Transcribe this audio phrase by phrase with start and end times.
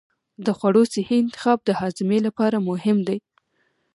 [0.45, 3.17] د خوړو صحي انتخاب د هاضمې لپاره مهم دی.